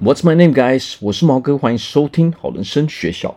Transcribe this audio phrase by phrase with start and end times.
[0.00, 0.94] What's my name, guys？
[1.00, 3.36] 我是毛哥，欢迎收听好人生学校。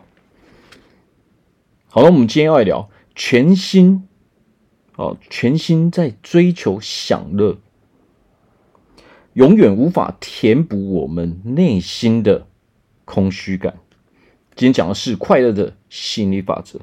[1.88, 4.06] 好了，我们今天要来聊全新
[4.94, 7.58] 哦，全新在追求享乐，
[9.32, 12.46] 永远无法填补我们内心的
[13.04, 13.80] 空虚感。
[14.54, 16.78] 今天讲的是快乐的吸引力法则。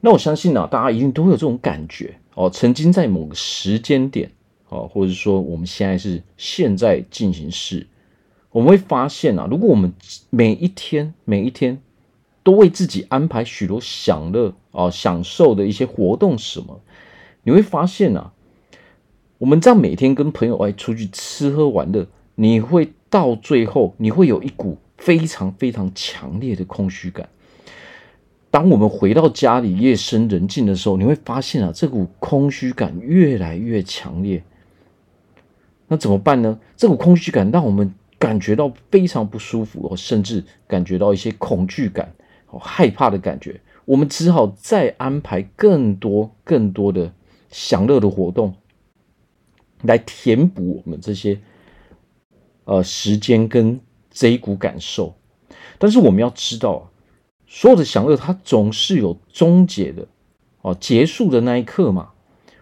[0.00, 4.30] 那我相信呢、啊，大家一定都会有这种感觉哦，曾经在某个时间点。
[4.68, 7.86] 哦，或者说我们现在是现在进行式，
[8.50, 9.92] 我们会发现啊，如果我们
[10.30, 11.80] 每一天每一天
[12.42, 16.80] 都为自己安排许多享乐啊、享受的一些活动什么，
[17.42, 18.32] 你会发现啊，
[19.38, 27.28] 我们这样每天跟朋友爱出去吃喝玩乐，你会到最后你会有一股非常非常强烈的空虚感。
[28.50, 34.42] 当我们回到家里夜深人静的时候，你会发现啊，这股空虚感越来越强烈。
[35.88, 36.60] 那怎么办呢？
[36.76, 42.14] 这股空虚感让我们感觉到非常不舒服哦，甚至感觉到一些恐惧感、
[42.48, 43.60] 哦害怕的感觉。
[43.86, 47.10] 我们只好再安排更多、更多的
[47.50, 48.54] 享乐的活动，
[49.82, 51.40] 来填补我们这些
[52.64, 53.80] 呃时间跟
[54.10, 55.14] 这一股感受。
[55.78, 56.82] 但是我们要知道啊，
[57.46, 60.06] 所有的享乐它总是有终结的
[60.60, 62.10] 哦，结束的那一刻嘛，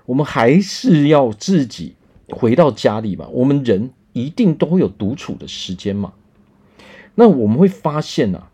[0.04, 1.96] 我们还是要自己。
[2.28, 6.14] 回到家里嘛，我们人一定都会有独处的时间嘛。
[7.14, 8.50] 那我们会发现啊，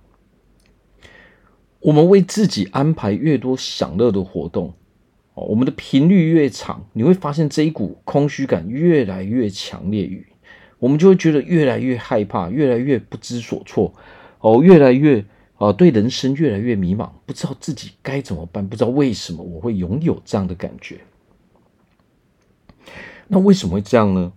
[1.81, 4.75] 我们为自己安排越多享乐的活动，
[5.35, 10.25] 哦，我们的频率越长，你会发现这一股空虚感越来越强烈，
[10.79, 13.93] 我们就会觉得越来越害怕，越来越不知所措，
[14.41, 15.25] 哦，越来越
[15.57, 21.01] 啊，对人生越来越迷茫，不知道自己该怎么办，不知道为什么我会拥有这样的感觉。
[23.35, 24.31] 那为什么会这样呢？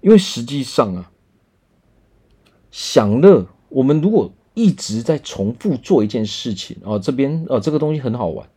[0.00, 1.12] 因为实际上啊，
[2.72, 8.48] 享乐，我们如果一直在重复做一件事情啊，这边啊，这个东西很好玩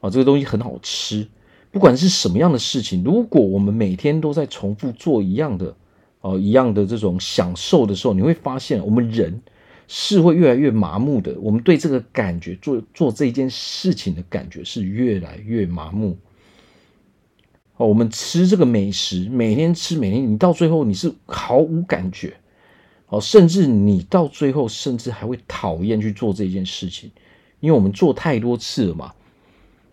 [0.00, 1.28] 啊，这个东西很好吃，
[1.70, 5.76] 不管是什么样的事情，如果我们每天都在重复做一样的
[6.20, 9.40] 啊，一样的这种享受的时候，你会发现，我们人
[9.86, 11.38] 是会越来越麻木的。
[11.38, 16.18] 我们对这个感觉，做做这件事情的感觉是越来越麻木。
[17.76, 22.34] 哦，我们吃这个美食，每天吃，每天你到最后你是毫无感觉，
[23.08, 27.10] 哦，甚至你到最后甚至还会讨厌去做这件事情，
[27.60, 29.14] 因为我们做太多次了嘛，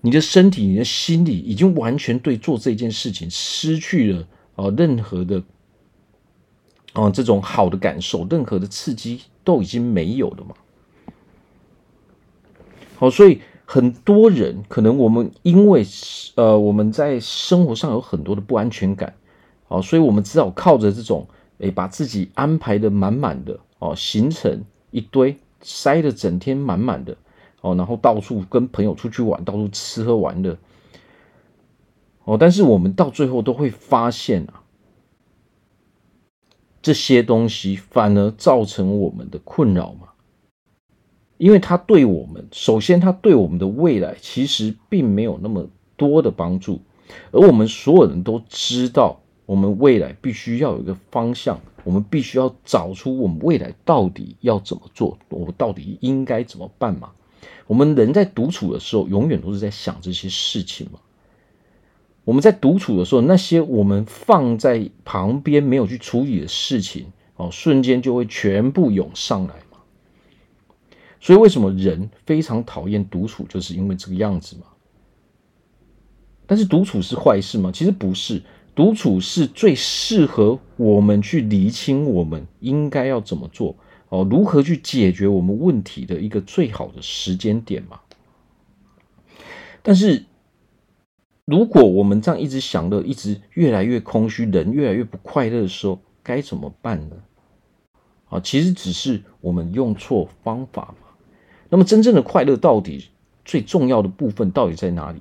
[0.01, 5.41] 你的身体、你的心理已经完全对做这件事情失去了哦任何的
[6.93, 10.53] 哦这种好的感受，任何的刺激都已经没有了嘛。
[12.97, 13.39] 好，所以。
[13.71, 15.85] 很多人可能我们因为
[16.33, 19.13] 呃我们在生活上有很多的不安全感，
[19.67, 21.27] 哦，所以我们只好靠着这种
[21.59, 27.15] 诶把自己安排的满满的哦，行程一堆塞的整天满满的
[27.61, 30.57] 哦，然后到处跟朋友出去玩，到处吃喝玩乐
[32.23, 34.63] 哦，但是我们到最后都会发现啊，
[36.81, 40.07] 这些东西反而造成我们的困扰嘛。
[41.39, 46.81] 因为他对我们，首先他对我们的未来其实并没有那么多的帮助，
[47.31, 57.11] 而我们所有人都知道，我们未来必须要有一个方向，我们必须要找出我们未来到底要怎么做，我们到底应该怎么办嘛？
[57.67, 60.99] 我们人在独处的时候，永远都是在想这些事情嘛。
[62.25, 67.05] 我们在独处的时候，那些我们放在旁边没有去处理的事情，
[67.37, 69.53] 哦，瞬间就会全部涌上来。
[71.19, 74.63] 所以，为什么人非常讨厌独处，就是因为这个样子嘛。
[76.45, 77.71] 但是，独处是坏事吗？
[77.71, 78.41] 其实不是，
[78.73, 83.75] 独处是最适合我们去厘清我们应该要怎么做
[84.07, 87.99] 哦，如何去解决我们问题的一个最好的时间点嘛。
[89.83, 90.23] 但是，
[91.45, 97.17] 如果我们这样一直享乐，一直越来越空虚，人越来越不快乐的时候，该怎么办呢？
[98.29, 101.08] 啊，其实只是我们用错方法嘛。
[101.69, 103.05] 那么，真正的快乐到底
[103.45, 105.19] 最重要的部分到底在哪里？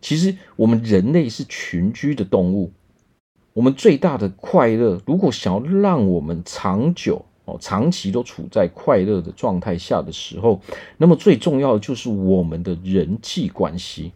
[0.00, 2.70] 其实，我们人类是群居的动物。
[3.52, 10.60] 我们最大的快乐，如果想要让我们长久哦、长期都处在快乐的状态下的时候，
[10.96, 14.12] 那么最重要的就是我们的人际关系。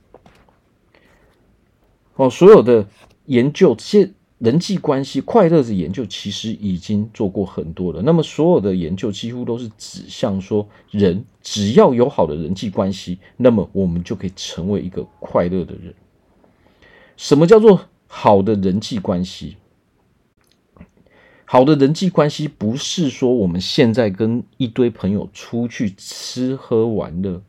[2.14, 2.86] 哦，所有的
[3.26, 4.10] 研究这些。
[4.42, 8.02] 人际关系快乐的研究其实已经做过很多了。
[8.02, 15.94] 那么所有的研究几乎都是指向说，人只要有好的人际关系，那么我们就可以成为一个快乐的人。
[17.16, 19.58] 什么叫做好的人际关系？
[21.44, 27.40] 好的人际关系不是说我们现在跟一堆朋友出去吃喝玩乐，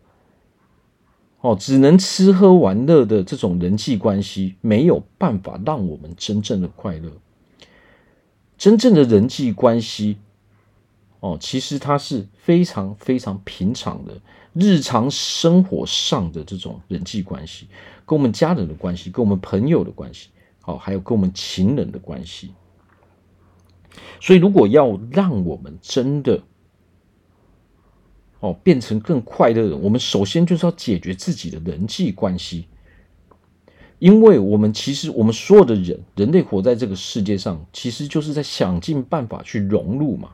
[1.43, 7.11] 哦，只能吃喝玩乐的这种人际关系，没有办法让我们真正的快乐。
[8.57, 10.19] 真正的人际关系，
[11.19, 14.13] 哦，其实它是非常非常平常的，
[14.53, 17.67] 日常生活上的这种人际关系，
[18.05, 20.29] 跟我们家人的关系，跟我们朋友的关系，
[20.61, 22.51] 好，还有跟我们情人的关系。
[24.21, 26.41] 所以，如果要让我们真的
[28.43, 32.65] 哦变成更快乐的人，我们首先就是要解决自己的人际关系。
[33.99, 40.31] 因为我们其实我们所有的人，人类活在这个世界上，其实就是在想尽办法去融入嘛。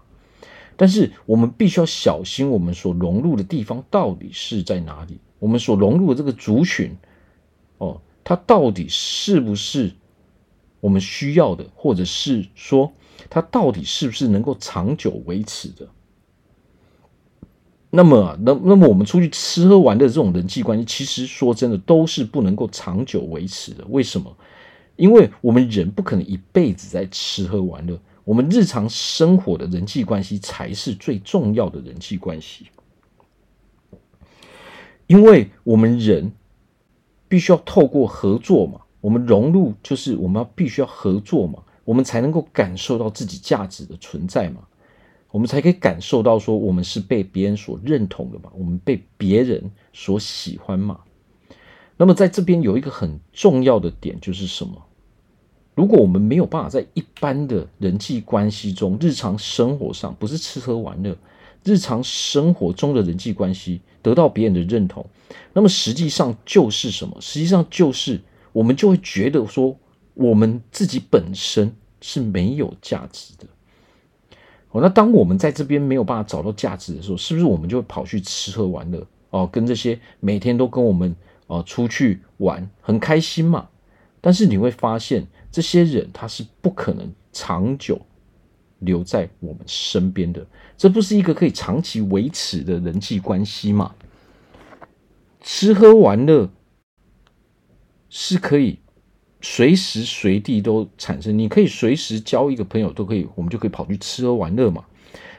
[0.75, 5.19] 但是我们必须要小心，我们所融入的地方到底是在哪里？
[5.37, 6.97] 我们所融入的这个族群，
[7.77, 9.91] 哦，它到底是不是
[10.79, 12.91] 我们需要的，或者是说，
[13.29, 15.87] 它到底是不是能够长久维持的？
[17.91, 23.83] 那么，那那么我们出去吃喝玩乐的这种人际关系，其实说真的都是不能够长久维持的。
[23.89, 24.35] 为什么？
[24.95, 32.67] 因为我们人不可能一辈子在吃喝玩乐，我们日常生活的人际关系才是最重要的人际关系。
[35.07, 36.31] 因为我们人
[37.27, 44.61] 必须要透过合作嘛，我们融入就是我们要必须要合作嘛，我们才能够感受到自己价值的存在嘛。
[45.31, 51.01] 我们才可以感受到说，我们是被别人所认同的嘛，我们被别人所喜欢嘛。
[51.97, 54.85] 那么在这边有一个很重要的点，就是什么？
[55.75, 61.15] 如果我们没有办法在一般的人际关系中、日常生活上，不是吃喝玩乐，
[61.63, 65.05] 日常生活中的人际关系得到别人的认同，
[65.53, 67.15] 那么实际上就是什么？
[67.21, 68.19] 实际上就是
[68.51, 69.77] 我们就会觉得说，
[70.15, 73.45] 我们自己本身是没有价值的。
[74.71, 79.05] 哦，那当我们在这边没有办法找到价值的时候，是不是我们就跑去吃喝玩乐？
[79.31, 81.15] 哦，跟这些每天都跟我们
[81.47, 83.67] 哦出去玩很开心嘛？
[84.21, 87.99] 但是你会发现，这些人他是不可能长久
[88.79, 90.45] 留在我们身边的，
[90.77, 93.95] 这不是一个可以长期维持的人际关系嘛？
[95.41, 96.49] 吃喝玩乐
[98.09, 98.79] 是可以。
[99.41, 104.83] 随时随地都产生，你可以随时交一个朋友都可以，我们就可以跑去吃喝玩乐嘛。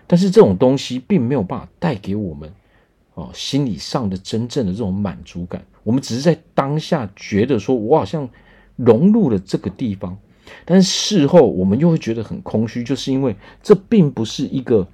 [0.06, 2.52] 但是这种东西并没有办法带给我们
[3.14, 5.64] 哦心理上的真正的这种满足感。
[5.82, 8.28] 我们只是在当下觉得说，我好像
[8.76, 10.18] 融入了这个地方，
[10.64, 14.88] 但是事后我们又会觉得很空虚，就是因为这并不是一个，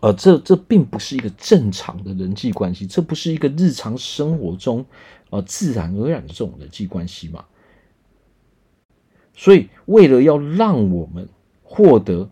[0.00, 4.84] 呃，这这并不是一个正常的人际关系，这不是一个日常生活中
[5.30, 7.44] 呃自然而然的这种人际关系嘛。
[9.42, 11.26] 所以，为了要让我们
[11.62, 12.28] 获得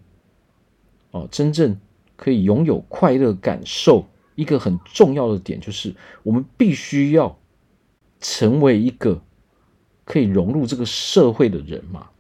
[1.11, 1.75] 哦，真正
[2.17, 7.39] 可以拥有快乐感受，一个很重要的点就是，我们必须要
[8.21, 9.23] 成为一个
[10.05, 12.11] 可以融入这个社会的人嘛。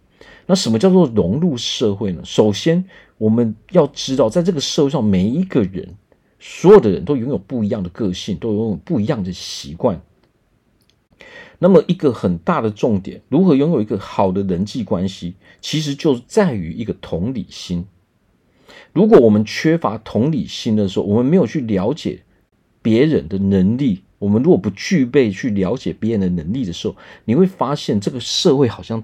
[0.47, 2.23] 那什么叫做融入社会呢？
[2.25, 2.83] 首先，
[3.19, 5.87] 我们要知道，在这个社会上，每一个人，
[6.39, 10.01] 所有的人都拥有不一样的个性，都拥有不一样的习惯。
[11.61, 17.85] 那么，一个很大的重点，如何拥有一个好的人际关系，其实就在于一个同理心。
[18.93, 22.23] 如果我们缺乏同理心的时候，我们没有去了解
[22.81, 29.03] 别人的能力，我们如果不具备去了解别人的能力的时候，你会发现这个社会好像，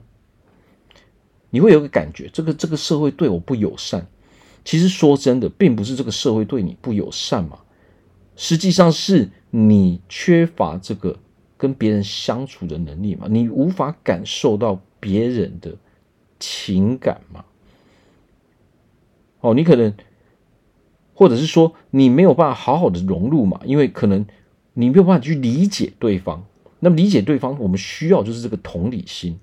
[1.50, 4.06] 你会有个感觉，这个这个社会对我不友善。
[4.64, 7.58] 其实说真的，并不是这个社会对你不友善嘛，
[8.36, 11.18] 实际上是你缺乏这个。
[11.64, 15.74] 跟别人相处的能力嘛，你无法感受到别人的
[16.38, 17.46] 情感嘛？
[19.40, 19.94] 哦，你可能，
[21.14, 24.26] 或者是说你没有办法好好的融入嘛，因为可能
[24.74, 26.44] 你没有办法去理解对方。
[26.80, 29.40] 那么理解对方，我们需要就是这个同理心。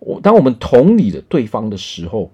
[0.00, 2.32] 我当我们同理了对方的时候，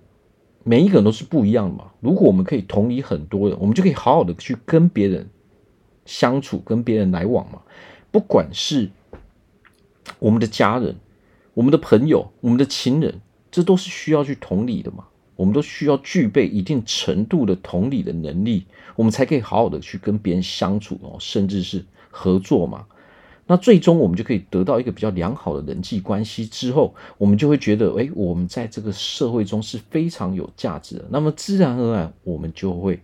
[0.65, 1.91] 每一个人都是不一样的嘛。
[2.01, 5.29] 如果我们可以同理很多人，我们就可以好好的去跟别人
[6.07, 7.61] 相处，跟别人来往嘛。
[8.11, 8.91] 不管是
[10.19, 10.97] 我们的家人、
[11.55, 15.05] 我们的朋友、我们的情人，这都是需要去同理的嘛。
[15.37, 22.87] 我们都需要具备一定程度的同理的能力，我们才可以好好的去跟别人相处哦，甚至是合作嘛。
[23.47, 31.05] 那最终我们就可以得到一个比较良好的人际关系之后，我们就会觉得，哎，我们在这个社会中是非常有价值的。
[31.09, 33.01] 那么自然而然，我们就会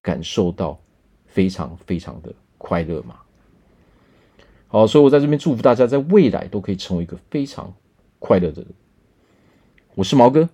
[0.00, 0.80] 感受到
[1.26, 3.16] 非常非常的快乐嘛。
[4.74, 7.72] 好，所以我在这边祝福大家，在未来都可以成为一个非常
[8.18, 8.72] 快乐的人。
[9.94, 10.48] 我是毛哥，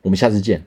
[0.00, 0.62] 我们下次见。